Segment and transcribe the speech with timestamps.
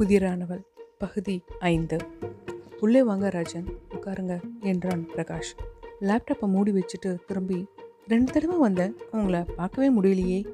[0.00, 0.60] புதிரானவள்.
[0.98, 1.96] பகுதி ஐந்து.
[2.80, 3.66] உள்ளே வாங்க ராஜன்.
[3.94, 5.50] உட்காருங்க என்றான் பிரகாஷ்.
[6.00, 7.66] லேப்டாப்பை மூடி வச்சுட்டு திரும்பி
[8.06, 8.94] ரெண்டு தடவை வந்தேன்.
[9.12, 10.46] உங்களை பார்க்கவே முடியலையே.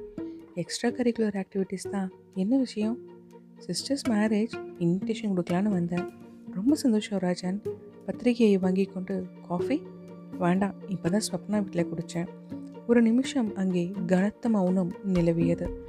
[0.53, 2.11] எக்ஸ்ட்ரா கரிக்குலர் ஆக்டிவிட்டீஸ் தான்.
[2.33, 2.97] என்ன விஷயம்?
[3.67, 6.09] சிஸ்டர்ஸ் மேரேஜ் இன்விடேஷன் கொடுக்கலான்னு வந்தேன்.
[6.53, 7.61] ரொம்ப சந்தோஷம் ராஜன்.
[8.05, 9.81] பத்திரிகையை வாங்கி கொண்டு காஃபி
[10.37, 10.73] வேண்டாம்.
[10.87, 12.27] இப்போ தான் ஸ்வப்னா வீட்டில் குடித்தேன்.
[12.87, 15.85] ஒரு நிமிஷம் அங்கே கனத்த மௌனம் நிலவியது.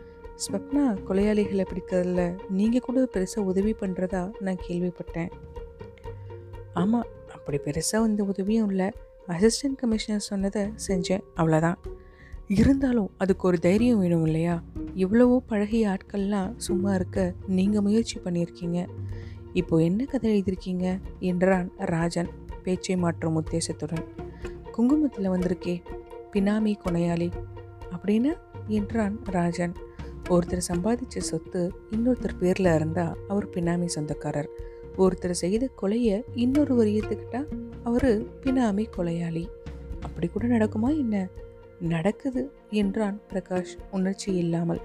[0.47, 5.30] ஸ்வப்னா கொலையாளிகளை பிடிக்கிறதுல நீங்கள் கூட பெருசாக உதவி பண்ணுறதா நான் கேள்விப்பட்டேன்.
[6.73, 8.91] ஆமாம் அப்படி பெருசாக வந்து உதவியும் இல்லை.
[9.28, 11.78] அசிஸ்டன்ட் கமிஷனர் சொன்னதை செஞ்சேன் அவ்வளோதான்
[12.48, 14.62] இருந்தாலும் அதுக்கு ஒரு தைரியம் வேணும் இல்லையா?
[14.97, 18.89] இவ்வளவோ பழகிய ஆட்கள்லாம் சும்மா இருக்க நீங்கள் முயற்சி பண்ணியிருக்கீங்க.
[19.52, 21.00] இப்போது என்ன கதை எழுதியிருக்கீங்க?
[21.19, 22.30] என்றான் ராஜன்
[22.62, 24.06] பேச்சை மாற்றும் உத்தேசத்துடன்.
[24.77, 25.83] குங்குமத்தில் வந்திருக்கே
[26.33, 27.30] பினாமி கொனையாளி
[27.92, 28.33] அப்படின்னு?
[28.69, 29.75] என்றான் ராஜன்.
[30.29, 34.48] ஒருத்தர் சம்பாதிச்ச சொத்து இன்னொருத்தர் பேரில் இருந்தால் அவர் பினாமி சொந்தக்காரர்.
[34.98, 37.45] ஒருத்தர் செய்த கொலையை இன்னொருவர் ஏற்றுக்கிட்டா
[37.83, 38.11] அவர்
[38.43, 39.45] பினாமி கொலையாளி.
[40.01, 41.29] அப்படி கூட நடக்குமா என்ன?
[41.81, 44.81] நடக்குது என்றான் பிரகாஷ் உணர்ச்சி இல்லாமல்.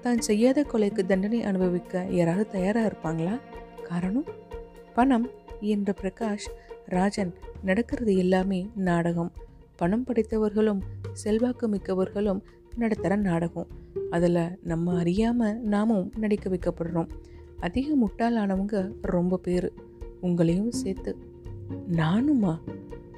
[0.00, 3.40] தான் செய்யாத கொலைக்கு தண்டனை அனுபவிக்க யாராவது தயாராக இருப்பாங்களா?
[3.82, 4.26] காரணம்?
[4.94, 6.48] பணம் என்ற பிரகாஷ்
[6.86, 9.32] ராஜன் நடக்கிறது எல்லாமே நாடகம்.
[9.76, 12.42] பணம் படைத்தவர்களும் செல்வாக்கு மிக்கவர்களும்
[12.76, 13.66] நடத்துகிற நாடகம்.
[14.10, 17.08] அதில் நம்ம அறியாமல் நாமும் நடிக்க வைக்கப்படுறோம்.
[17.60, 19.72] அதிக முட்டாளானவங்க ரொம்ப பேர்.
[20.22, 21.16] உங்களையும் சேர்த்து.
[21.92, 22.58] நானுமா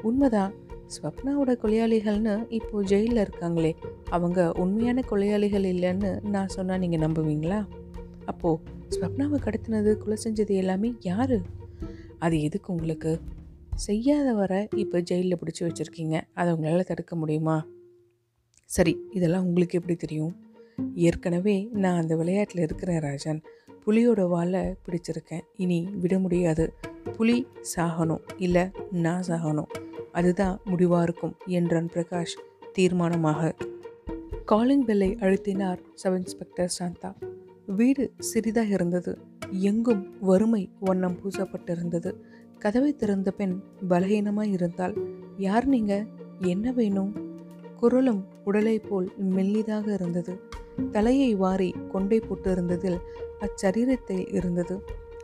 [0.03, 0.53] உண்மைதான்.
[0.85, 3.75] ஸ்வப்னாவோட கொலையாளிகள்னு இப்போ ஜெயிலில் இருக்காங்களே.
[4.11, 7.67] அவங்க உண்மையான கொலையாளிகள் இல்லைன்னு நான் சொன்னால் நீங்கள் நம்புவீங்களா?
[8.25, 11.41] அப்போது ஸ்வப்னாவை கடத்தினது கொலை செஞ்சது எல்லாமே யார்?
[12.19, 13.21] அது எதுக்கு உங்களுக்கு?
[13.87, 16.21] செய்யாதவரை இப்போ ஜெயிலில் பிடிச்சி வச்சுருக்கீங்க.
[16.35, 17.67] அதை உங்களால் தடுக்க முடியுமா?
[18.65, 20.37] சரி இதெல்லாம் உங்களுக்கு எப்படி தெரியும்?
[20.95, 23.43] ஏற்கனவே நான் அந்த விளையாட்டில் இருக்கிறேன் ராஜன்.
[23.87, 25.41] புலியோட வாழை பிடிச்சிருக்கேன்.
[25.57, 26.73] இனி விட முடியாது.
[27.17, 27.47] புலி
[27.77, 29.67] சாகணும் இல்லை நான் சாகணும்.
[30.13, 32.39] அதுதான் முடிவாக இருக்கும் என்றான் பிரகாஷ்
[32.79, 33.53] தீர்மானமாக.
[34.45, 37.15] காலிங் பெல்லை அழுத்தினார் சப் இன்ஸ்பெக்டர் சாந்தா.
[37.67, 39.19] வீடு சிறிதாக இருந்தது.
[39.51, 42.15] எங்கும் வறுமை வண்ணம் பூசப்பட்டிருந்தது.
[42.59, 44.95] கதவை திறந்த பெண் பலகீனமாய் இருந்தால்
[45.37, 46.07] யார் நீங்கள்
[46.39, 47.24] என்ன வேணும்?
[47.85, 50.35] குரலும் உடலை போல் மெல்லிதாக இருந்தது.
[50.93, 52.99] தலையை வாரி கொண்டை போட்டு இருந்ததில்
[53.41, 54.77] அச்சரீரத்தில் இருந்தது.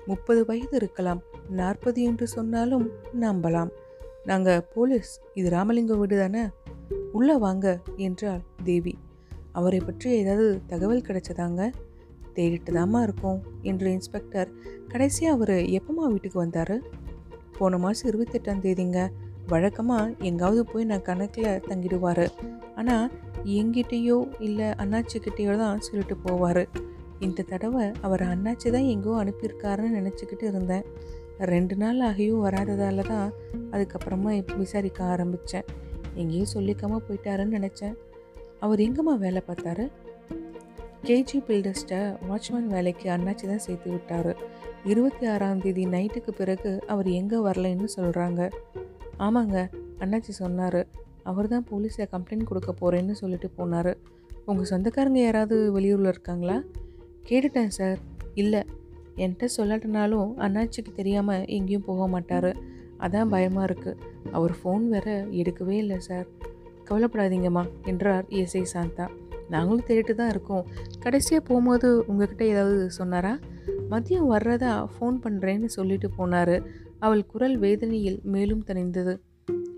[0.07, 2.91] முப்பது வயது இருக்கலாம் நாற்பது என்று சொன்னாலும்
[3.21, 3.71] நம்பலாம்.
[4.25, 6.43] நாங்கள் போலீஸ் இது ராமலிங்கம் வீடு தானே?
[7.13, 7.67] உள்ளே வாங்க
[7.97, 8.95] என்றாள் தேவி.
[9.53, 11.63] அவரை பற்றி ஏதாவது தகவல் கிடைச்சதாங்க?
[12.35, 14.51] தேடிட்டு தாமா இருக்கோம் என்று இன்ஸ்பெக்டர்
[14.89, 16.77] கடைசியாக அவர் எப்பமா வீட்டுக்கு வந்தார்?
[17.59, 19.01] போன மாதம் இருபத்தெட்டாம் தேதிங்க
[19.53, 22.27] வழக்கமாக எங்காவது போய் நான் கணக்கில் தங்கிடுவார்.
[22.75, 23.07] ஆனால்
[23.59, 26.65] எங்கிட்டேயோ இல்லை அண்ணாச்சிக்கிட்டேயோ தான் சொல்லிட்டு போவார்.
[27.27, 30.87] இந்த தடவை அவர் அண்ணாச்சி தான் எங்கோ அனுப்பியிருக்காருன்னு நினச்சிக்கிட்டு இருந்தேன்.
[31.53, 33.29] ரெண்டு நாள் ஆகியும் வராததால தான்
[33.73, 35.69] அதுக்கப்புறமா இப்போ விசாரிக்க ஆரம்பித்தேன்
[36.21, 37.97] எங்கேயும் சொல்லிக்காமல் போயிட்டாருன்னு நினச்சேன்.
[38.65, 39.85] அவர் எங்கம்மா வேலை பார்த்தாரு?
[41.09, 44.33] கேஜி பில்டர்ஸ்ட்டை வாட்ச்மேன் வேலைக்கு அண்ணாச்சி தான் சேர்த்து விட்டார்.
[44.91, 48.41] இருபத்தி ஆறாம் தேதி நைட்டுக்கு பிறகு அவர் எங்கே வரலைன்னு சொல்கிறாங்க
[49.27, 49.57] ஆமாங்க
[50.03, 50.81] அண்ணாச்சி சொன்னார்.
[51.31, 53.93] அவர் தான் போலீஸில் கம்ப்ளைண்ட் கொடுக்க போகிறேன்னு சொல்லிட்டு போனார்.
[54.45, 56.57] உங்கள் சொந்தக்காரங்க யாராவது வெளியூரில் இருக்காங்களா?
[57.29, 57.99] கேட்டுட்டேன் சார்.
[58.35, 58.61] இல்லை
[59.17, 62.51] என்கிட்ட சொல்லாட்டினாலும் அண்ணாச்சிக்கு தெரியாமல் எங்கேயும் போக மாட்டார்.
[62.99, 65.09] அதான் பயமாக இருக்குது அவர் ஃபோன் வேற
[65.41, 66.27] எடுக்கவே இல்லை சார்.
[66.89, 69.07] கவலைப்படாதீங்கம்மா என்றார் இஎஸ்ஐ சாந்தா.
[69.49, 70.65] நாங்களும் தேடிட்டு தான் இருக்கோம்.
[71.05, 73.33] கடைசியாக போகும்போது உங்ககிட்ட ஏதாவது சொன்னாரா?
[73.93, 76.57] மதியம் வர்றதா ஃபோன் பண்ணுறேன்னு சொல்லிட்டு போனார்.
[77.01, 79.19] அவள் குரல் வேதனையில் மேலும் தணிந்தது.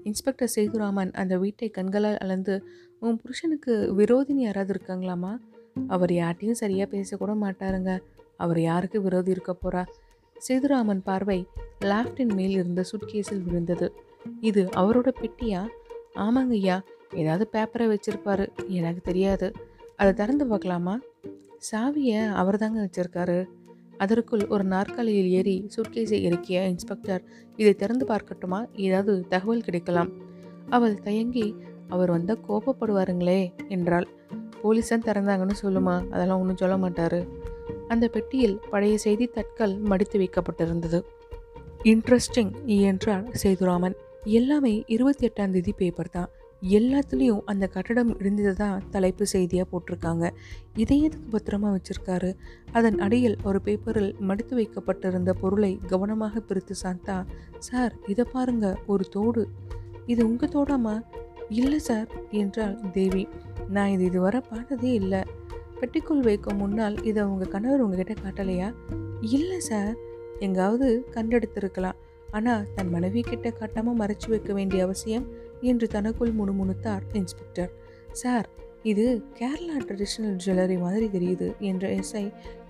[0.03, 2.65] இன்ஸ்பெக்டர் சேதுராமன் அந்த வீட்டை கண்களால் அளந்து
[3.01, 5.39] உன் புருஷனுக்கு விரோதினி யாராவது இருக்காங்களாமா
[5.87, 8.01] அவர் யார்ட்டையும் சரியாக பேசக்கூட மாட்டாருங்க.
[8.37, 9.87] அவர் யாருக்கு விரோதி இருக்க போறா?
[10.39, 11.47] சேதுராமன் பார்வை
[11.81, 13.93] லாஃப்டின் மேல் இருந்த சுட்கேஸில் விழுந்தது.
[14.41, 15.67] இது அவரோட பெட்டியா?
[16.15, 16.83] ஆமாங்க ஐயா.
[17.15, 18.49] ஏதாவது பேப்பரை வச்சிருப்பாரு.
[18.67, 19.53] எனக்கு தெரியாது.
[19.97, 21.01] அதை திறந்து பார்க்கலாமா?
[21.73, 23.49] சாவியை அவர் தாங்க வச்சுருக்காரு.
[24.03, 27.23] அதற்குள் ஒரு நாற்காலியில் ஏறி சுட்கேஸை இறக்கிய இன்ஸ்பெக்டர்
[27.57, 28.61] இதை திறந்து பார்க்கட்டுமா?
[28.87, 30.11] ஏதாவது தகவல் கிடைக்கலாம்.
[30.71, 31.47] அவள் தயங்கி
[31.89, 34.07] அவர் வந்தால் கோபப்படுவாருங்களே என்றாள்.
[34.63, 35.95] போலீஸ் தான் திறந்தாங்கன்னு சொல்லுமா?
[36.11, 37.21] அதெல்லாம் ஒன்றும் சொல்ல மாட்டாரு.
[37.89, 41.01] அந்த பெட்டியில் பழைய செய்தி தட்கள் மடித்து வைக்கப்பட்டிருந்தது.
[41.85, 43.97] இன்ட்ரெஸ்டிங் என்றார் சேதுராமன்.
[44.39, 46.31] எல்லாமே இருபத்தி எட்டாம் தேதி பேப்பர் தான்.
[46.63, 50.31] எல்லாத்துலேயும் அந்த கட்டடம் இருந்தது தான் தலைப்பு செய்தியாக போட்டிருக்காங்க.
[50.75, 52.37] இதை எதுக்கு பத்திரமா வச்சுருக்காரு?
[52.73, 57.25] அதன் அடியில் ஒரு பேப்பரில் மடித்து வைக்கப்பட்டிருந்த பொருளை கவனமாக பிரித்து சாந்தா
[57.59, 59.49] சார் இதை பாருங்க ஒரு தோடு.
[60.07, 61.05] இது உங்கள் தோடாமா?
[61.49, 63.29] இல்லை சார் என்றாள் தேவி.
[63.69, 65.21] நான் இது இதுவரை பார்த்ததே இல்லை.
[65.81, 68.75] பெட்டிக்குள் வைக்கும் முன்னால் இதை உங்கள் கணவர் உங்ககிட்ட காட்டலையா?
[69.21, 69.95] இல்லை சார்.
[70.39, 71.95] எங்காவது கண்டெடுத்திருக்கலாம்.
[72.39, 75.27] ஆனால் தன் மனைவி கிட்ட காட்டாமல் மறைச்சு வைக்க வேண்டிய அவசியம்
[75.71, 77.71] என்று தனக்குள் முணுமுணுத்தார் இன்ஸ்பெக்டர்.
[78.23, 78.49] சார்
[78.91, 79.05] இது
[79.39, 82.25] கேரளா ட்ரெடிஷ்னல் ஜுவல்லரி மாதிரி தெரியுது என்ற எஸ்ஐ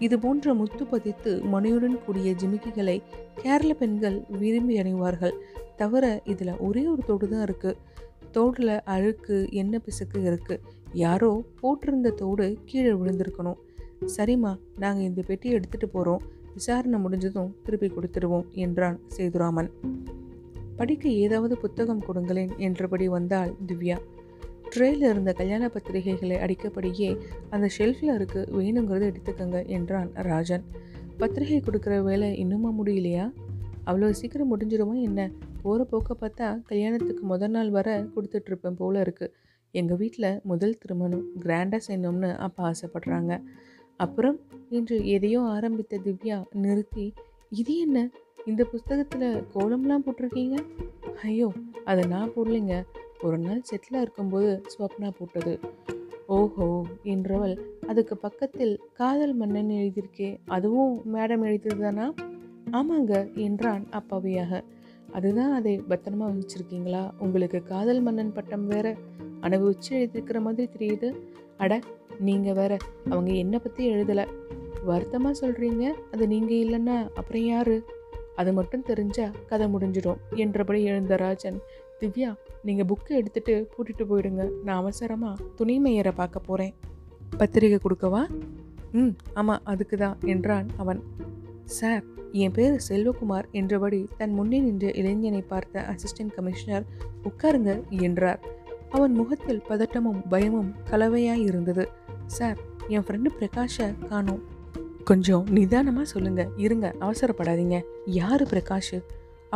[0.06, 2.97] இது போன்ற முத்து பதித்து மணியுடன் கூடிய ஜிமிக்கிகளை
[3.43, 5.37] கேரள பெண்கள் விரும்பி அணிவார்கள்.
[5.81, 7.81] தவிர இதில் ஒரே ஒரு தோடு தான் இருக்குது
[8.37, 10.62] தோடில் அழுக்கு எண்ணெய் பிசுக்கு இருக்குது
[11.05, 13.59] யாரோ போட்டிருந்த தோடு கீழே விழுந்திருக்கணும்.
[14.17, 16.23] சரிம்மா நாங்கள் இந்த பெட்டியை எடுத்துகிட்டு போகிறோம்
[16.54, 19.70] விசாரணை முடிஞ்சதும் திருப்பி கொடுத்துடுவோம் என்றான் சேதுராமன்.
[20.76, 23.99] படிக்க ஏதாவது புத்தகம் கொடுங்களேன் என்றபடி வந்தாள் திவ்யா.
[24.76, 27.19] ட்ரேயில் இருந்த கல்யாண பத்திரிகைகளை அடிக்கப்படியே
[27.50, 30.64] அந்த ஷெல்ஃபில் இருக்கு வேணுங்கிறத எடுத்துக்கங்க என்றான் ராஜன்.
[31.19, 33.32] பத்திரிகை கொடுக்குற வேலை இன்னுமா முடியலையா?
[33.87, 35.31] அவ்வளோ சீக்கிரம் முடிஞ்சிடுமா என்ன?
[35.62, 39.32] போகிற போக்க பார்த்தா கல்யாணத்துக்கு முதல் நாள் வர கொடுத்துட்ருப்பேன் போல இருக்குது
[39.70, 43.43] எங்கள் வீட்டில் முதல் திருமணம் கிராண்டாக செய்யணும்னு அப்பா ஆசைப்படுறாங்க.
[44.04, 44.38] அப்புறம்
[44.76, 47.06] இன்று எதையோ ஆரம்பித்த திவ்யா நிறுத்தி
[47.60, 47.99] இது என்ன?
[48.44, 50.56] இந்த புஸ்தகத்தில் கோலம்லாம் போட்டிருக்கீங்க?
[51.22, 51.49] ஐயோ
[51.84, 52.76] அதை நான் போடலைங்க.
[53.22, 55.54] ஒரு நாள் செட்டில் இருக்கும்போது ஸ்வப்னா போட்டது.
[56.26, 56.66] ஓஹோ
[57.04, 57.54] என்றவள்
[57.87, 62.06] அதுக்கு பக்கத்தில் காதல் மன்னன் எழுதியிருக்கே அதுவும் மேடம் எழுதியதுதானா?
[62.70, 63.14] ஆமாங்க
[63.46, 64.62] என்றான் அப்பாவியாக.
[65.12, 67.02] அதுதான் அதை பத்திரமா வச்சிருக்கீங்களா?
[67.19, 68.87] உங்களுக்கு காதல் மன்னன் பட்டம் வேற
[69.40, 71.10] அனுபவிச்சு எழுதியிருக்கிற மாதிரி தெரியுது.
[71.56, 71.72] அட
[72.19, 72.76] நீங்கள் வேற
[73.09, 74.26] அவங்க என்னை பற்றி எழுதலை.
[74.85, 77.76] வருத்தமாக சொல்கிறீங்க அது நீங்கள் இல்லைன்னா அப்புறம் யார்?
[78.37, 81.59] அது மட்டும் தெரிஞ்சா கதை முடிஞ்சிடும் என்றபடி எழுந்த ராஜன்
[82.00, 82.31] திவ்யா
[82.64, 86.75] நீங்கள் புக்கை எடுத்துட்டு கூட்டிகிட்டு போயிடுங்க நான் அவசரமாக துணை மேயரை பார்க்க போகிறேன்
[87.38, 88.23] பத்திரிகை கொடுக்கவா?
[88.93, 91.03] ம் ஆமாம் அதுக்கு தான் என்றான் அவன்.
[91.64, 96.85] சார் என் பேர் செல்வகுமார் என்றபடி தன் முன்னே நின்ற இளைஞனை பார்த்த அசிஸ்டன்ட் கமிஷனர்
[97.25, 98.41] உட்காருங்க என்றார்.
[98.91, 101.88] அவன் முகத்தில் பதட்டமும் பயமும் கலவையாய் இருந்தது.
[102.37, 102.58] சார்
[102.94, 104.43] என் ஃப்ரெண்டு பிரகாஷை காணோம்.
[105.08, 107.76] கொஞ்சம் நிதானமாக சொல்லுங்கள் இருங்க அவசரப்படாதீங்க.
[108.19, 108.96] யாரு பிரகாஷ்?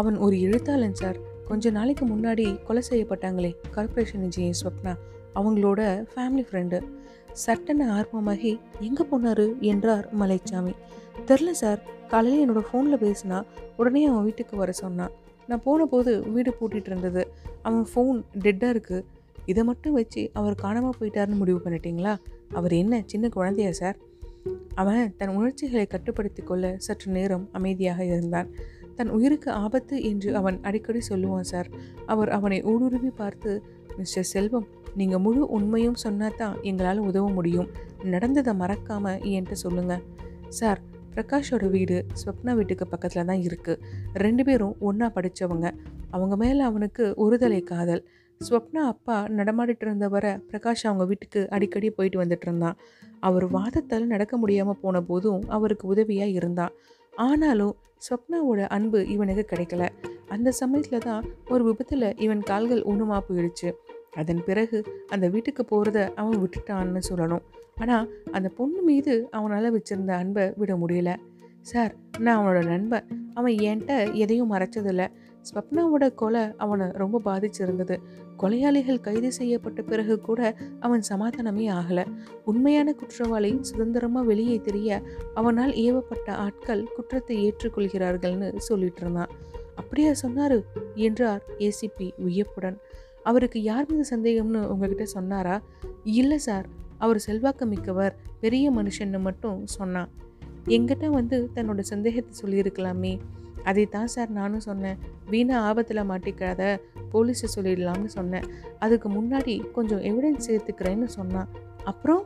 [0.00, 1.18] அவன் ஒரு எழுத்தாளன் சார்.
[1.48, 4.94] கொஞ்ச நாளைக்கு முன்னாடி கொலை செய்யப்பட்டாங்களே கார்பரேஷன் இன்ஜினியர் ஸ்வப்னா.
[5.38, 5.80] அவங்களோட
[6.12, 6.78] ஃபேமிலி ஃப்ரெண்டு
[7.44, 9.46] சட்டன ஆர்வமாகி எங்கே போனாரு?
[9.72, 10.74] என்றார் மலைச்சாமி.
[11.30, 11.80] தெரில சார்.
[12.12, 13.38] காலையில் என்னோட ஃபோனில் பேசினா
[13.76, 15.14] உடனே அவன் வீட்டுக்கு வர சொன்னான்.
[15.48, 17.22] நான் போன போது வீடு பூட்டிகிட்டு இருந்தது.
[17.62, 19.04] அவன் ஃபோன் டெட்டாக இருக்குது
[19.52, 22.14] இதை மட்டும் வச்சு அவர் காணாமல் போயிட்டாருன்னு முடிவு பண்ணிட்டீங்களா?
[22.54, 23.96] அவர் என்ன சின்ன குழந்தையா சார்
[24.74, 28.48] அவன் தன் உணர்ச்சிகளை கட்டுப்படுத்தி கொள்ள சற்று நேரம் அமைதியாக இருந்தான்.
[28.94, 31.68] தன் உயிருக்கு ஆபத்து என்று அவன் அடிக்கடி சொல்லுவான் சார்
[32.06, 33.62] அவர் அவனை ஊடுருவி பார்த்து
[33.96, 37.68] மிஸ்டர் செல்வம் நீங்கள் முழு உண்மையும் சொன்னா தான் எங்களால் உதவ முடியும்.
[38.02, 40.00] நடந்ததை மறக்காம என்கிட்ட சொல்லுங்க.
[40.48, 40.80] சார்
[41.14, 43.80] பிரகாஷோட வீடு ஸ்வப்னா வீட்டுக்கு பக்கத்தில் தான் இருக்குது
[44.12, 45.74] ரெண்டு பேரும் ஒன்றா படித்தவங்க
[46.10, 48.08] அவங்க மேலே அவனுக்கு ஒருதலை காதல்.
[48.40, 52.76] ஸ்வப்னா அப்பா நடமாடிட்டு இருந்தவரை பிரகாஷ் அவங்க வீட்டுக்கு அடிக்கடி போயிட்டு வந்துட்டு இருந்தான்.
[53.20, 56.74] அவர் வாதத்தால் நடக்க முடியாமல் போன போதும் அவருக்கு உதவியாக இருந்தான்
[57.28, 57.74] ஆனாலும்
[58.06, 59.84] ஸ்வப்னாவோட அன்பு இவனுக்கு கிடைக்கல.
[60.34, 63.68] அந்த சமயத்தில் தான் ஒரு விபத்தில் இவன் கால்கள் ஊனமாக போயிடுச்சு.
[64.20, 64.78] அதன் பிறகு
[65.14, 67.44] அந்த வீட்டுக்கு போகிறத அவன் விட்டுட்டான்னு சொல்லணும்.
[67.82, 68.06] ஆனால்
[68.36, 71.12] அந்த பொண்ணு மீது அவனால் வச்சிருந்த அன்பை விட முடியல.
[71.70, 73.06] சார் நான் அவனோட நண்பன்.
[73.34, 73.94] அவன் என்கிட்ட
[74.24, 75.06] எதையும் மறைச்சதில்லை.
[75.48, 77.96] ஸ்வப்னாவோட கொலை அவனை ரொம்ப பாதிச்சிருந்தது.
[78.38, 82.04] கொலையாளிகள் கைது செய்யப்பட்ட பிறகு கூட அவன் சமாதானமே ஆகலை.
[82.44, 85.02] உண்மையான குற்றவாளி சுதந்திரமாக வெளியே தெரிய
[85.34, 89.28] அவனால் ஏவப்பட்ட ஆட்கள் குற்றத்தை ஏற்றுக்கொள்கிறார்கள்னு சொல்லிட்டு இருந்தான்.
[89.74, 90.62] அப்படியா சொன்னாரு?
[90.94, 92.78] என்றார் ஏசிபி வியப்புடன்.
[93.22, 95.62] அவருக்கு யார் மீது சந்தேகம்னு உங்ககிட்ட சொன்னாரா?
[96.04, 96.68] இல்லை சார்
[96.98, 100.08] அவர் செல்வாக்கு மிக்கவர் பெரிய மனுஷன்னு மட்டும் சொன்னான்.
[100.66, 103.18] எங்கிட்ட வந்து தன்னோட சந்தேகத்தை சொல்லியிருக்கலாமே
[103.66, 104.98] அதை தான் சார் நானும் சொன்னேன்.
[105.30, 106.62] வீணா ஆபத்தில் மாட்டிக்காத
[107.12, 108.46] போலீஸை சொல்லிடலாம்னு சொன்னேன்.
[108.78, 111.48] அதுக்கு முன்னாடி கொஞ்சம் எவிடன்ஸ் சேர்த்துக்கிறேன்னு சொன்னான்.
[111.84, 112.24] அப்புறம்?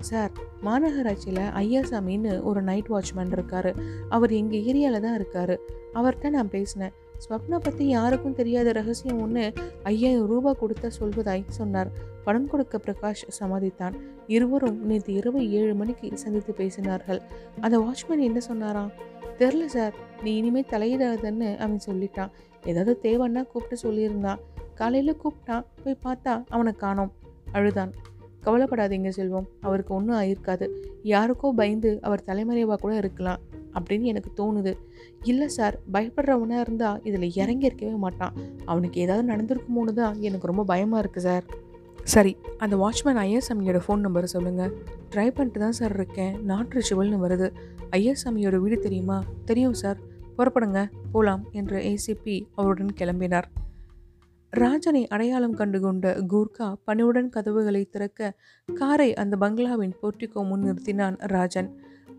[0.00, 0.32] சார்
[0.64, 3.70] மாநகராட்சியில் ஐயாசாமின்னு ஒரு நைட் வாட்ச்மேன் இருக்கார்.
[4.08, 5.54] அவர் எங்கள் ஏரியாவில் தான் இருக்கார்.
[5.94, 6.94] அவர்கிட்ட நான் பேசினேன்.
[7.22, 11.90] ஸ்வப்னா பற்றி யாருக்கும் தெரியாத ரகசியம் ஒன்று ஐயாயிரம் ரூபா கொடுத்த சொல்வதாய் சொன்னார்.
[12.24, 13.94] பணம் கொடுக்க பிரகாஷ் சம்மதித்தான்.
[14.26, 17.20] இருவரும் நேற்று இரவு ஏழு மணிக்கு சந்தித்து பேசினார்கள்.
[17.60, 18.92] அந்த வாட்ச்மேன் என்ன சொன்னாராம்?
[19.38, 19.94] தெரில சார்.
[20.22, 22.30] நீ இனிமேல் தலையிடாதன்னு அவன் சொல்லிட்டான்.
[22.66, 24.38] ஏதாவது தேவைன்னா கூப்பிட்டு சொல்லியிருந்தான்.
[24.74, 27.12] காலையில் கூப்பிட்டான் போய் பார்த்தா அவனை காணோம்.
[27.52, 27.92] அழுதான்.
[28.44, 29.46] கவலைப்படாதீங்க செல்வம்.
[29.60, 30.68] அவருக்கு ஒன்றும் ஆயிருக்காது.
[31.02, 33.38] யாருக்கோ பயந்து அவர் தலைமறைவாக கூட இருக்கலாம்
[33.74, 34.76] அப்படின்னு எனக்கு தோணுது.
[35.22, 38.32] இல்லை சார் பயப்படுறவனாக இருந்தால் இதில் இறங்கி இருக்கவே மாட்டான்.
[38.64, 41.44] அவனுக்கு ஏதாவது நடந்திருக்குமோன்னு தான் எனக்கு ரொம்ப பயமாக இருக்குது சார்.
[42.12, 44.72] சரி அந்த வாட்ச்மேன் ஐயாசாமியோட ஃபோன் நம்பரை சொல்லுங்கள்
[45.10, 46.34] ட்ரை பண்ணிட்டு தான் சார் இருக்கேன்.
[46.42, 47.48] நாட் ரிச்சபிள்னு வருது.
[47.96, 49.22] ஐயாசாமியோட வீடு தெரியுமா?
[49.44, 49.98] தெரியும் சார்.
[50.38, 53.48] புறப்படுங்க போலாம் என்று ஏசிபி அவருடன் கிளம்பினார்.
[54.50, 58.32] ராஜனை அடையாளம் கண்டுகொண்ட கூர்கா பணிவுடன் கதவுகளை திறக்க
[58.74, 61.70] காரை அந்த பங்களாவின் போர்ட்டிகோ முன் நிறுத்தினான் ராஜன்.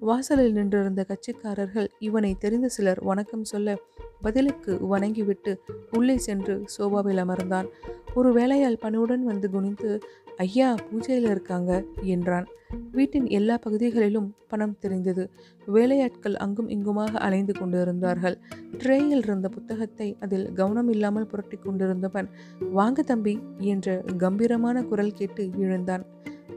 [0.02, 3.76] வாசலில் நின்றிருந்த கட்சிக்காரர்கள் இவனை தெரிந்த சிலர் வணக்கம் சொல்ல
[4.22, 5.52] பதிலுக்கு வணங்கிவிட்டு
[5.92, 7.68] உள்ளே சென்று சோபாவில் அமர்ந்தான்.
[8.14, 9.90] ஒரு வேலையால் பணியுடன் வந்து குனிந்து
[10.38, 11.72] ஐயா பூஜையில் இருக்காங்க
[12.04, 12.48] என்றான்.
[12.92, 15.24] வீட்டின் எல்லா பகுதிகளிலும் பணம் தெரிந்தது.
[15.68, 18.38] வேலையாட்கள் அங்கும் இங்குமாக அலைந்து கொண்டிருந்தார்கள்.
[18.78, 22.30] ட்ரேயில் இருந்த புத்தகத்தை அதில் கவனம் இல்லாமல் புரட்டி கொண்டிருந்தவன்
[22.72, 26.06] வாங்க தம்பி என்ற கம்பீரமான குரல் கேட்டு எழுந்தான்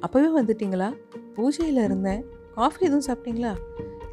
[0.00, 0.90] அப்பவே வந்துட்டீங்களா?
[1.34, 2.22] பூஜையில் இருந்தேன்.
[2.56, 3.52] காஃபி எதுவும் சாப்பிட்டீங்களா?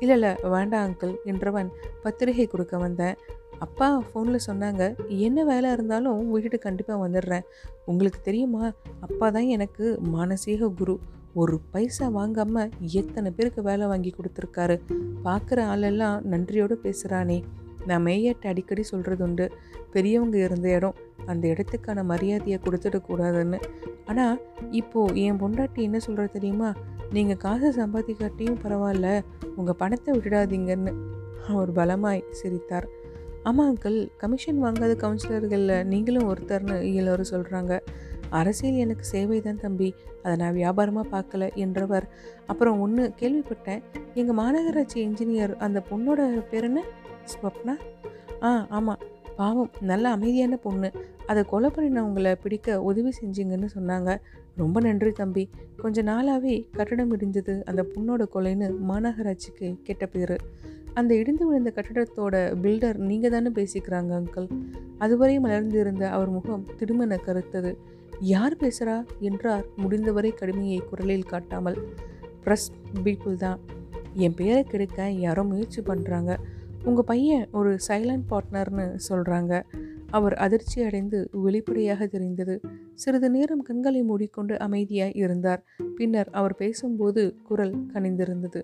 [0.01, 1.69] இல்லை இல்லை வேண்டாம் அங்கிள் என்றவன்
[2.03, 3.15] பத்திரிகை கொடுக்க வந்தேன்.
[3.65, 4.84] அப்பா ஃபோனில் சொன்னாங்க
[5.27, 7.48] என்ன வேலை இருந்தாலும் வீட்டுக்கு கண்டிப்பாக வந்துடுறேன்.
[7.91, 8.65] உங்களுக்கு தெரியுமா
[9.08, 10.96] அப்பா தான் எனக்கு மானசீக குரு.
[11.41, 14.77] ஒரு பைசா வாங்காமல் எத்தனை பேருக்கு வேலை வாங்கி கொடுத்துருக்காரு.
[15.25, 17.38] பார்க்குற ஆளெல்லாம் நன்றியோடு பேசுகிறானே
[17.89, 19.46] நான் மேயட்ட அடிக்கடி சொல்கிறது உண்டு.
[19.93, 20.98] பெரியவங்க இருந்த இடம்
[21.31, 23.60] அந்த இடத்துக்கான மரியாதையை கொடுத்துடக்கூடாதுன்னு
[24.12, 24.38] ஆனால்
[24.81, 26.69] இப்போது என் பொண்டாட்டி என்ன சொல்கிற தெரியுமா?
[27.13, 29.07] நீங்கள் காசை சம்பாதிக்காட்டியும் பரவாயில்ல
[29.55, 30.91] உங்கள் பணத்தை விட்டுடாதீங்கன்னு
[31.47, 32.87] அவர் பலமாய் சிரித்தார்.
[33.43, 37.79] ஆமாம் அங்கிள் கமிஷன் வாங்காத கவுன்சிலர்களில் நீங்களும் ஒருத்தர்னு எல்லோரும் சொல்கிறாங்க
[38.29, 42.05] அரசியல் எனக்கு சேவை தான் தம்பி அதை நான் வியாபாரமாக பார்க்கல என்றவர்.
[42.47, 43.81] அப்புறம் ஒன்று கேள்விப்பட்டேன்
[44.13, 46.83] எங்கள் மாநகராட்சி இன்ஜினியர் அந்த பொண்ணோட பேர் என்ன?
[47.33, 47.75] ஸ்வப்னா?
[48.43, 49.01] ஆ ஆமாம்
[49.39, 50.89] பாவம் நல்ல அமைதியான பொண்ணு.
[51.31, 54.10] அதை கொலை பண்ணினவங்களை பிடிக்க உதவி செஞ்சீங்கன்னு சொன்னாங்க.
[54.55, 55.43] ரொம்ப நன்றி தம்பி.
[55.81, 57.53] கொஞ்ச நாளாகவே கட்டடம் இடிஞ்சது.
[57.69, 60.36] அந்த பொண்ணோட கொலைன்னு மாநகராட்சிக்கு கெட்ட பேர்.
[60.93, 64.48] அந்த இடிந்து விழுந்த கட்டடத்தோட பில்டர் நீங்கள் தானே பேசிக்கிறாங்க அங்கிள்.
[64.98, 67.72] அதுவரை மலர்ந்திருந்த அவர் முகம் திடுமென கருத்தது.
[68.34, 68.96] யார் பேசுகிறா
[69.29, 71.77] என்றார் முடிந்தவரை கடுமையை குரலில் காட்டாமல்.
[72.46, 72.69] ப்ரெஸ்
[73.03, 73.60] பீப்புள் தான்.
[74.25, 76.31] என் பேரை கெடுக்க யாரோ முயற்சி பண்ணுறாங்க
[76.83, 79.63] உங்கள் பையன் ஒரு சைலண்ட் பார்ட்னர்னு சொல்கிறாங்க
[80.12, 82.62] அவர் அதிர்ச்சி அடைந்து வெளிப்படையாக தெரிந்தது.
[82.93, 85.63] சிறிது நேரம் கண்களை மூடிக்கொண்டு அமைதியாய் இருந்தார்.
[85.95, 88.63] பின்னர் அவர் பேசும்போது குரல் கனிந்திருந்தது.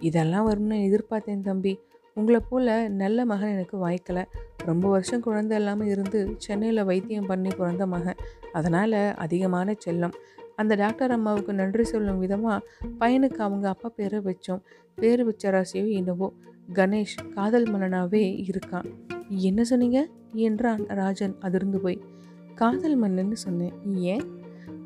[0.00, 1.80] இதெல்லாம் வரும்னு எதிர்பார்த்தேன் தம்பி.
[2.14, 4.24] உங்களை போல் நல்ல மகன் எனக்கு வாய்க்கலை.
[4.64, 8.16] ரொம்ப வருஷம் குழந்தை இல்லாமல் இருந்து சென்னையில் வைத்தியம் பண்ணி பிறந்த மகன்.
[8.52, 10.12] அதனால் அதிகமான செல்லம்.
[10.56, 12.66] அந்த டாக்டர் அம்மாவுக்கு நன்றி சொல்லும் விதமாக
[13.00, 14.60] பையனுக்கு அவங்க அப்பா பேரை வச்சோம்.
[14.94, 16.32] பேர் வச்ச ராசியோ என்னவோ.
[16.74, 18.84] கணேஷ் காதல் மன்னனாகவே இருக்கான்.
[19.28, 20.08] என்ன சொன்னீங்க?
[20.32, 22.00] என்றான் ராஜன் அதிர்ந்து போய்.
[22.54, 23.72] காதல் மன்னன்னு சொன்னேன்.
[23.94, 24.22] ஏன்?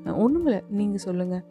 [0.04, 1.44] ஒன்றுமில்ல நீங்கள் சொல்லுங்கள்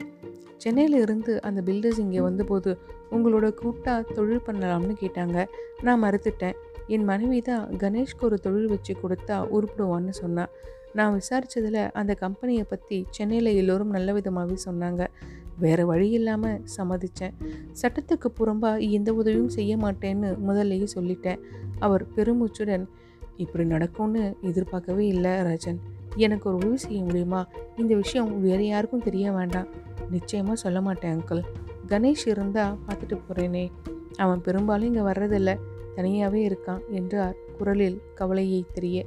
[0.57, 2.77] சென்னையில் இருந்து அந்த பில்டர்ஸ் இங்கே வந்தபோது
[3.11, 5.45] உங்களோட கூட்டாக தொழில் பண்ணலாம்னு கேட்டாங்க.
[5.81, 6.53] நான் மறுத்துட்டேன்.
[6.87, 10.49] என் மனைவி தான் கணேஷ்க்கு ஒரு தொழில் வச்சு கொடுத்தா உருப்பிடுவான்னு சொன்னான்
[10.93, 15.03] நான் விசாரித்ததில் அந்த கம்பெனியை பற்றி சென்னையில் எல்லோரும் நல்ல விதமாகவே சொன்னாங்க.
[15.63, 17.33] வேறு வழி இல்லாமல் சம்மதித்தேன்
[17.81, 21.41] சட்டத்துக்கு புறம்பாக எந்த உதவியும் செய்ய மாட்டேன்னு முதல்லையே சொல்லிட்டேன்.
[21.79, 22.85] அவர் பெருமூச்சுடன்
[23.37, 25.79] இப்படி நடக்கும்னு எதிர்பார்க்கவே இல்லை ரஜன்.
[26.25, 27.41] எனக்கு ஒரு உதவி செய்ய முடியுமா?
[27.77, 29.69] இந்த விஷயம் வேறு யாருக்கும் தெரிய வேண்டாம்.
[30.09, 31.43] நிச்சயமாக சொல்ல மாட்டேன் அங்கிள்.
[31.91, 33.65] கணேஷ் இருந்தால் பார்த்துட்டு போகிறேனே
[34.17, 35.55] அவன் பெரும்பாலும் இங்கே வர்றதில்லை.
[35.95, 39.05] தனியாகவே இருக்கான் என்றார் குரலில் கவலையை தெரிய.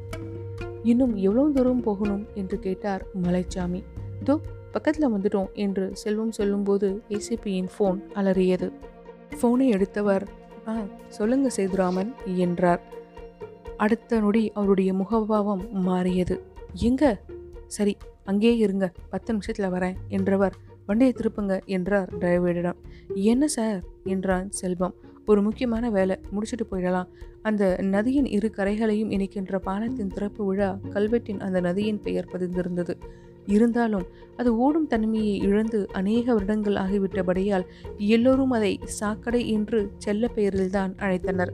[0.87, 3.81] இன்னும் எவ்வளோ தூரம் போகணும் என்று கேட்டார் மலைச்சாமி.
[4.25, 4.35] தோ
[4.73, 8.69] பக்கத்தில் வந்துட்டோம் என்று செல்வம் சொல்லும்போது ஏசிபியின் ஃபோன் அலறியது.
[9.39, 10.25] ஃபோனை எடுத்தவர்
[10.69, 10.75] ஆ
[11.09, 12.11] சொல்லுங்க சேதுராமன்
[12.45, 12.83] என்றார்.
[13.77, 16.37] அடுத்த நொடி அவருடைய முகபாவம் மாறியது.
[16.89, 17.05] எங்க?
[17.67, 20.55] சரி அங்கேயே இருங்க பத்து நிமிஷத்தில் வரேன் என்றவர்.
[20.87, 22.79] வண்டியை திருப்புங்க என்றார் டிரைவரிடம்.
[23.31, 23.81] என்ன சார்?
[24.05, 24.95] என்றான் செல்வம்.
[25.27, 26.19] ஒரு முக்கியமான வேலை.
[26.35, 27.09] முடிச்சுட்டு போயிடலாம்.
[27.43, 32.95] அந்த நதியின் இரு கரைகளையும் இணைக்கின்ற பாலத்தின் திறப்பு விழா கல்வெட்டின் அந்த நதியின் பெயர் பதிந்திருந்தது.
[33.47, 34.07] இருந்தாலும்
[34.37, 37.67] அது ஓடும் தன்மையை இழந்து அநேக வருடங்கள் ஆகிவிட்டபடியால்
[37.97, 41.53] எல்லோரும் அதை சாக்கடை என்று செல்ல பெயரில்தான் அழைத்தனர்.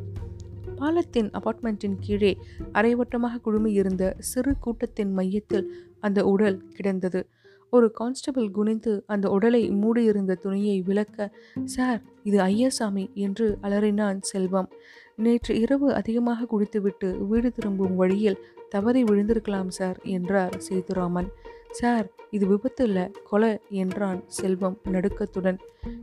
[0.76, 2.38] பாலத்தின் அபார்ட்மெண்ட்டின் கீழே
[2.75, 7.29] அரைவட்டமாக குழுமியிருந்த சிறு கூட்டத்தின் மையத்தில் அந்த உடல் கிடந்தது.
[7.73, 11.29] ஒரு கான்ஸ்டபிள் குனிந்து அந்த உடலை மூடியிருந்த துணியை விளக்க
[11.64, 14.69] சார் இது ஐயாசாமி என்று அலறினான் செல்வம்.
[15.17, 21.31] நேற்று இரவு அதிகமாக குடித்துவிட்டு வீடு திரும்பும் வழியில் தவறி விழுந்திருக்கலாம் சார் என்றார் சேதுராமன்.
[21.71, 23.52] சார் இது விபத்து இல்லை கொலை
[23.83, 25.59] என்றான் செல்வம் நடுக்கத்துடன்.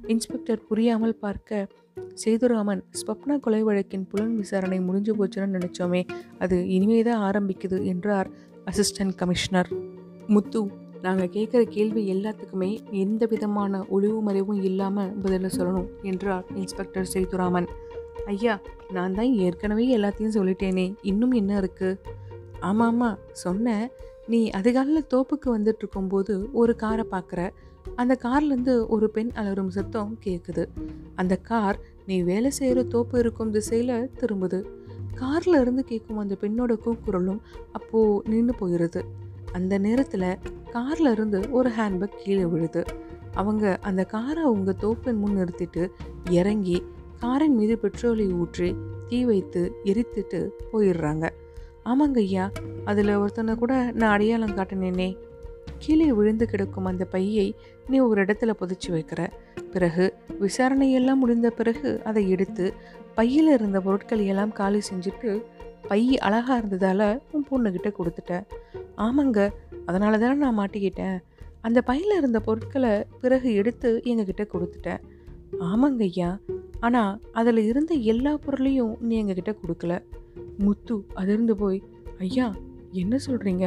[0.08, 1.68] இன்ஸ்பெக்டர் புரியாமல் பார்க்க
[2.16, 6.04] சேதுராமன் ஸ்வப்னா கொலை வழக்கின் புலன் விசாரணை முடிஞ்சு போச்சுன்னு நினச்சோமே
[6.40, 8.30] அது இனிமே தான் ஆரம்பிக்குது என்றார்
[8.66, 9.72] அசிஸ்டன்ட் கமிஷனர்.
[10.28, 10.62] முத்து
[11.02, 17.68] நாங்கள் கேட்குற கேள்வி எல்லாத்துக்குமே எந்த விதமான ஒளிவு மறைவும் இல்லாமல் பதில சொல்லணும் என்றார் இன்ஸ்பெக்டர் சேதுராமன்.
[18.26, 18.60] ஐயா
[18.94, 22.00] நான் தான் ஏற்கனவே எல்லாத்தையும் சொல்லிட்டேனே இன்னும் என்ன இருக்குது
[22.60, 23.90] ஆமாம் ஆமாம் சொன்னேன்
[24.28, 27.50] நீ அதிகாலையில் தோப்புக்கு வந்துட்டு இருக்கும்போது ஒரு காரை பார்க்குற
[27.96, 30.66] அந்த கார்லேருந்து ஒரு பெண் அலரும் சத்தம் கேட்குது
[31.16, 34.60] அந்த கார் நீ வேலை செய்கிற தோப்பு இருக்கும் திசையில் திரும்புது.
[35.16, 37.40] காரில் இருந்து கேட்கும் அந்த பெண்ணோட கூக்குரலும்
[37.72, 39.02] அப்போது நின்று போயிடுது
[39.52, 40.38] அந்த நேரத்தில்
[40.72, 42.84] காரில் இருந்து ஒரு ஹேண்ட்பேக் கீழே விழுது.
[43.34, 45.90] அவங்க அந்த காரை அவங்க தோப்பின் முன் நிறுத்திட்டு
[46.30, 46.84] இறங்கி
[47.20, 48.76] காரின் மீது பெட்ரோலை ஊற்றி
[49.10, 51.30] தீ வைத்து எரித்துட்டு போயிடுறாங்க.
[51.86, 52.52] ஆமாங்க ஐயா
[52.86, 55.18] அதில் ஒருத்தனை கூட நான் அடையாளம் காட்டினேனே.
[55.78, 57.56] கீழே விழுந்து கிடக்கும் அந்த பையை
[57.88, 59.28] நீ ஒரு இடத்துல புதைச்சி வைக்கிற.
[59.72, 62.74] பிறகு விசாரணையெல்லாம் முடிந்த பிறகு அதை எடுத்து
[63.16, 65.44] பையில் இருந்த பொருட்களை எல்லாம் காலி செஞ்சுட்டு
[65.90, 68.46] பை அழகாக இருந்ததால் உன் பொண்ணுக்கிட்ட கொடுத்துட்டேன்.
[69.06, 69.40] ஆமாங்க
[69.90, 71.18] அதனால தானே நான் மாட்டிக்கிட்டேன்.
[71.68, 72.92] அந்த பையில் இருந்த பொருட்களை
[73.22, 75.02] பிறகு எடுத்து எங்ககிட்ட கொடுத்துட்டேன்.
[75.70, 76.32] ஆமாங்க ஐயா
[76.80, 79.94] ஆனால் அதில் இருந்த எல்லா பொருளையும் நீ எங்ககிட்ட கொடுக்கல.
[80.66, 81.80] முத்து அதிர்ந்து போய்
[82.26, 82.48] ஐயா
[83.02, 83.66] என்ன சொல்கிறீங்க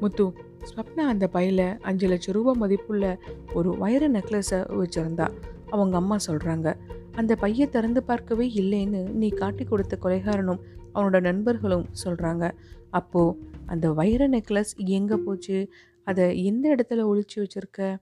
[0.00, 0.26] முத்து
[0.68, 3.06] ஸ்வப்னா அந்த பையில் அஞ்சு லட்சம் ரூபாய் மதிப்புள்ள
[3.52, 5.26] ஒரு வைர நெக்லஸை வச்சுருந்தா.
[5.74, 6.68] அவங்க அம்மா சொல்கிறாங்க
[7.20, 10.62] அந்த பையை திறந்து பார்க்கவே இல்லைன்னு நீ காட்டி கொடுத்த கொலைகாரனும்
[10.94, 12.44] அவனோட நண்பர்களும் சொல்கிறாங்க
[12.90, 13.36] அப்போது
[13.66, 15.58] அந்த வைர நெக்லஸ் எங்கே போச்சு?
[16.06, 17.98] அதை எந்த இடத்துல ஒழிச்சு வச்சிருக்க?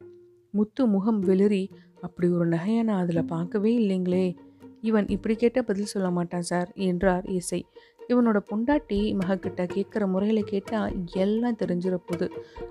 [0.50, 1.64] முத்து முகம் வெளிரி
[2.00, 4.26] அப்படி ஒரு நகையை நான் அதில் பார்க்கவே இல்லைங்களே.
[4.80, 7.60] இவன் இப்படி கேட்ட பதில் சொல்ல மாட்டான் சார் என்றார் இசை.
[8.08, 12.26] இவனோட பொண்டாட்டி மகக்கிட்ட கேட்குற முறையில் கேட்டால் எல்லாம் தெரிஞ்சிட போகுது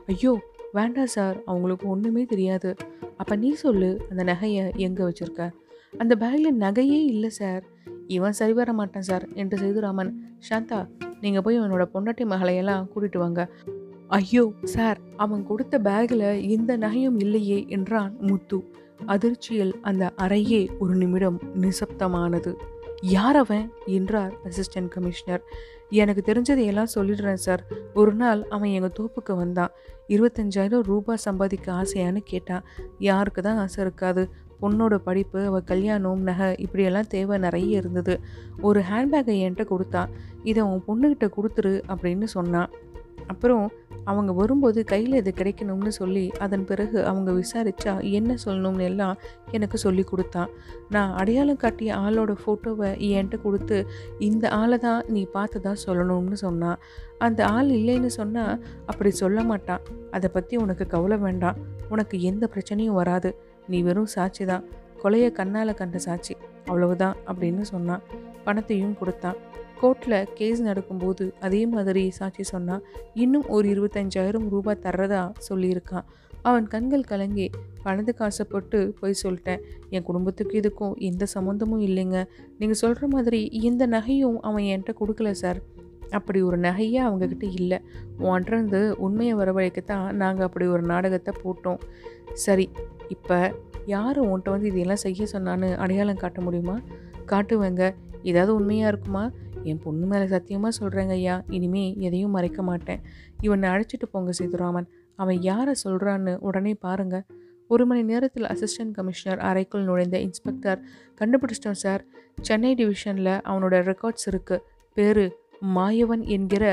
[0.08, 0.34] ஐயோ
[0.72, 2.76] வேண்டாம் சார் அவங்களுக்கு ஒன்றுமே தெரியாது.
[3.18, 5.52] அப்போ நீ சொல்லு அந்த நகையை எங்கே வச்சுருக்க?
[5.94, 7.64] அந்த பேக்கில் நகையே இல்லை சார்.
[8.16, 10.12] இவன் சரி வர மாட்டான் சார் என்று சேதுராமன்
[10.50, 10.80] சாந்தா
[11.24, 13.42] நீங்கள் போய் அவனோட பொண்டாட்டி மகளையெல்லாம் கூட்டிட்டு வாங்க.
[14.18, 18.60] ஐயோ சார் அவன் கொடுத்த பேக்கில் எந்த நகையும் இல்லையே என்றான் முத்து.
[19.06, 22.52] அதிர்ச்சியில் அந்த அறையே ஒரு நிமிடம் நிசப்தமானது.
[23.16, 23.68] யார் அவன்?
[23.98, 25.44] என்றார் அசிஸ்டன்ட் கமிஷனர்
[26.02, 27.64] எனக்கு தெரிஞ்சதை எல்லாம் சொல்லிடுறேன் சார்
[27.94, 29.72] ஒரு நாள் அவன் எங்கள் தோப்புக்கு வந்தான்.
[30.08, 32.66] இருபத்தஞ்சாயிரம் ரூபாய் சம்பாதிக்க ஆசையான்னு கேட்டான்.
[33.10, 34.24] யாருக்கு தான் ஆசை இருக்காது.
[34.62, 38.16] பொண்ணோட படிப்பு அவள் கல்யாணம் நகை இப்படியெல்லாம் தேவை நிறைய இருந்தது.
[38.62, 40.04] ஒரு ஹேண்ட்பேக்கை என்கிட்ட கொடுத்தா
[40.44, 42.72] இதை உன் பொண்ணுக்கிட்ட கொடுத்துரு அப்படின்னு சொன்னான்
[43.28, 43.66] அப்புறம்
[44.04, 49.18] அவங்க வரும்போது கையில் இது கிடைக்கணும்னு சொல்லி அதன் பிறகு அவங்க விசாரித்தா என்ன சொல்லணும்னு எல்லாம்
[49.52, 50.50] எனக்கு சொல்லி கொடுத்தான்
[50.90, 53.78] நான் அடையாளம் காட்டிய ஆளோட ஃபோட்டோவை என்கிட்ட கொடுத்து
[54.20, 56.82] இந்த ஆளை தான் நீ பார்த்து தான் சொல்லணும்னு சொன்னான்
[57.18, 59.82] அந்த ஆள் இல்லைன்னு சொன்னால் அப்படி சொல்ல மாட்டான்
[60.12, 61.60] அதை பற்றி உனக்கு கவலை வேண்டாம்.
[61.90, 63.32] உனக்கு எந்த பிரச்சனையும் வராது.
[63.68, 64.66] நீ வெறும் சாட்சி தான்.
[65.04, 66.36] கொலையை கண்ணால் கண்ட சாட்சி.
[66.66, 68.02] அவ்வளவுதான் அப்படின்னு சொன்னான்
[68.44, 69.36] பணத்தையும் கொடுத்தான்.
[69.82, 76.08] கோர்ட்டில் கேஸ் நடக்கும்போது அதே மாதிரி சாட்சி சொன்னான் இன்னும் ஒரு இருபத்தஞ்சாயிரம் ரூபாய் தர்றதா சொல்லியிருக்கான்.
[76.42, 77.50] அவன் கண்கள் கலங்கி
[77.84, 79.62] பணத்துக்கு ஆசைப்பட்டு போய் சொல்லிட்டேன்.
[79.90, 82.26] என் குடும்பத்துக்கு இதுக்கும் எந்த சம்மந்தமும் இல்லைங்க.
[82.58, 85.62] நீங்கள் சொல்கிற மாதிரி இந்த நகையும் அவன் என்கிட்ட கொடுக்கல சார்.
[86.10, 87.80] அப்படி ஒரு நகையே அவங்கக்கிட்ட இல்லை.
[88.20, 91.80] உன்கிட்டருந்து உண்மையை வரவழைக்கத்தான் நாங்கள் அப்படி ஒரு நாடகத்தை போட்டோம்.
[92.34, 92.70] சரி
[93.16, 93.38] இப்போ
[93.86, 96.76] யார் உன்கிட்ட வந்து இதெல்லாம் செய்ய சொன்னான்னு அடையாளம் காட்ட முடியுமா?
[97.32, 97.84] காட்டுவேங்க.
[98.24, 99.24] ஏதாவது உண்மையாக இருக்குமா?
[99.64, 101.36] என் பொண்ணு மேலே சத்தியமாக சொல்கிறேங்க ஐயா.
[101.50, 103.02] இனிமே எதையும் மறைக்க மாட்டேன்.
[103.42, 104.88] இவனை அழைச்சிட்டு போங்க சீதுராமன்.
[105.16, 107.26] அவன் யாரை சொல்கிறான்னு உடனே பாருங்கள்
[107.68, 110.80] ஒரு மணி நேரத்தில் அசிஸ்டன்ட் கமிஷனர் அறைக்குள் நுழைந்த இன்ஸ்பெக்டர்
[111.20, 112.02] கண்டுபிடிச்சிட்டோம் சார்
[112.42, 114.64] சென்னை டிவிஷனில் அவனோட ரெக்கார்ட்ஸ் இருக்குது
[114.98, 115.26] பேரு
[115.76, 116.66] மாயவன் என்கிற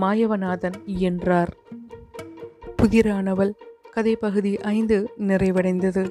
[0.00, 0.76] மாயவநாதன்
[1.08, 1.52] என்றார்.
[2.76, 3.52] புதிரானவள்
[3.92, 6.10] கதை பகுதி ஐந்து நிறைவடைந்தது.